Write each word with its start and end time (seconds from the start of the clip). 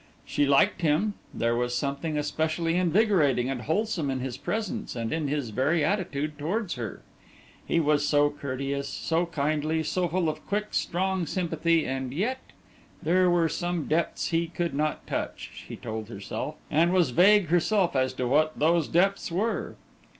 She 0.25 0.47
liked 0.47 0.81
him, 0.81 1.13
there 1.31 1.55
was 1.55 1.75
something 1.75 2.17
especially 2.17 2.75
invigorating 2.75 3.51
and 3.51 3.61
wholesome 3.61 4.09
in 4.09 4.19
his 4.19 4.35
presence 4.35 4.95
and 4.95 5.13
in 5.13 5.27
his 5.27 5.51
very 5.51 5.85
attitude 5.85 6.39
towards 6.39 6.73
her. 6.73 7.03
He 7.67 7.79
was 7.79 8.03
so 8.07 8.31
courteous, 8.31 8.89
so 8.89 9.27
kindly, 9.27 9.83
so 9.83 10.07
full 10.07 10.27
of 10.27 10.43
quick, 10.47 10.69
strong 10.73 11.27
sympathy 11.27 11.85
and 11.85 12.11
yet 12.15 12.39
there 13.03 13.29
were 13.29 13.47
some 13.47 13.85
depths 13.87 14.29
he 14.29 14.47
could 14.47 14.73
not 14.73 15.05
touch, 15.05 15.51
she 15.67 15.75
told 15.75 16.09
herself, 16.09 16.55
and 16.71 16.91
was 16.91 17.11
vague 17.11 17.49
herself 17.49 17.95
as 17.95 18.11
to 18.13 18.25
what 18.27 18.57
those 18.57 18.87
depths 18.87 19.31
were. 19.31 19.75